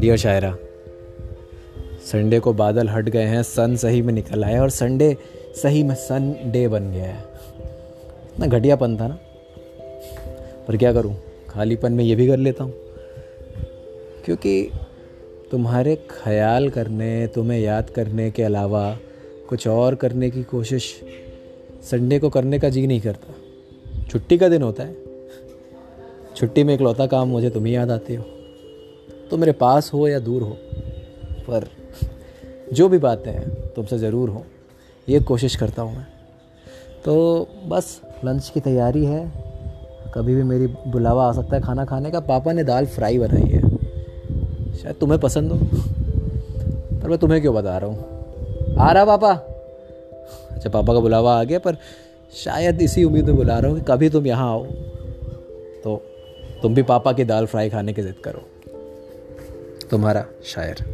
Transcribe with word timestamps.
Dear 0.00 0.16
शायरा 0.16 0.56
Sunday 2.04 2.40
को 2.40 2.52
बादल 2.52 2.88
हट 2.88 3.08
गए 3.08 3.22
हैं 3.22 3.42
सन 3.42 3.76
सही 3.76 4.02
में 4.02 4.14
निकल 4.14 4.44
आया 4.44 4.62
और 4.62 4.70
संडे 4.70 5.16
सही 5.62 5.82
में 5.82 5.94
सन 5.94 6.36
डे 6.44 6.68
बन 6.68 6.92
गया 6.92 7.04
है। 7.04 7.24
इतना 8.34 8.46
घटियापन 8.46 8.96
था 8.96 9.08
ना? 9.08 9.18
पर 10.68 10.76
क्या 10.76 10.92
करूँ? 10.92 11.16
खालीपन 11.48 11.92
में 11.92 12.04
ये 12.04 12.14
भी 12.14 12.26
कर 12.26 12.36
लेता 12.36 12.64
हूँ। 12.64 12.74
क्योंकि 14.24 14.70
तुम्हारे 15.50 15.96
ख्याल 15.96 16.70
करने, 16.70 17.26
तुम्हें 17.26 17.60
याद 17.60 17.90
करने 17.90 18.30
के 18.30 18.42
अलावा 18.42 18.98
कुछ 19.48 19.68
और 19.68 19.94
करने 19.94 20.30
की 20.30 20.42
कोशिश 20.42 21.00
संडे 21.82 22.18
को 22.18 22.28
करने 22.28 22.58
का 22.58 22.68
जी 22.68 22.86
नहीं 22.86 23.00
करता। 23.00 23.34
छुट्टी 24.16 24.36
का 24.38 24.48
दिन 24.48 24.62
होता 24.62 24.82
है। 24.82 24.96
छुट्टी 26.36 26.64
में 26.64 26.74
इकलौता 26.74 27.06
काम 27.06 27.28
मुझे 27.28 27.50
तुम 27.50 27.64
ही 27.64 27.74
याद 27.74 27.90
आते 27.90 28.14
हो। 28.14 28.24
तो 29.30 29.36
मेरे 29.36 29.52
पास 29.52 29.90
हो 29.94 30.08
या 30.08 30.18
दूर 30.18 30.42
हो, 30.42 30.56
पर 31.40 31.68
जो 32.72 32.88
भी 32.88 32.98
बातें 32.98 33.30
हैं, 33.32 33.50
तुमसे 33.50 33.98
ज़रूर 33.98 34.28
हो। 34.28 34.44
ये 35.08 35.20
कोशिश 35.20 35.56
करता 35.56 35.82
हूँ 35.82 35.96
मैं। 35.96 36.06
तो 37.04 37.48
बस 37.66 38.00
लंच 38.24 38.50
की 38.54 38.60
तैयारी 38.60 39.04
है। 39.04 39.32
कभी 40.14 40.34
भी 40.34 40.42
मेरी 40.42 40.66
बुलावा 40.66 41.28
आ 41.28 41.32
सकता 41.32 41.56
है 41.56 41.62
खाना 41.62 41.84
खाने 41.84 42.10
का। 42.10 42.20
पापा 42.20 42.52
ने 42.52 42.64
दाल 42.64 42.86
फ्राई 42.86 43.18
बनाई 43.18 43.50
है। 43.50 43.60
शायद 44.76 44.96
तुम्हें 45.00 45.20
पसंद 45.20 45.52
हो। 45.52 45.58
पर 47.00 47.08
मैं 47.08 47.18
तुम्हें 47.18 47.40
क्यों 47.40 47.54
बता 47.54 47.78
रहा 47.78 47.90
हूँ? 47.90 48.76
आ 48.78 48.92
रहा 48.92 49.04
पापा? 49.04 49.32
अच्छा 50.50 50.70
पापा 50.70 50.94
का 50.94 51.00
बुलावा 51.00 51.40
आ 51.40 51.44
गया, 51.44 51.58
पर 51.58 51.76
शायद 52.34 52.82
इसी 52.82 53.04
उम्मीद 53.04 53.26
में 53.26 53.36
बुला 53.36 53.58
रहा 53.58 53.70
हूँ 53.70 53.78
कि 53.78 53.84
कभी 53.88 54.08
तुम 54.08 54.26
यहाँ 54.26 54.50
आओ। 54.50 54.66
तो 55.84 56.02
तुम 56.62 56.74
भी 56.74 56.82
पापा 56.82 57.12
की 57.12 57.24
दाल 57.24 57.46
फ्राई 57.46 57.70
खाने 57.70 57.92
की 57.92 58.02
ज़िद 58.02 58.14
करो। 58.24 58.44
तुम्हारा 59.90 60.26
शायर। 60.44 60.84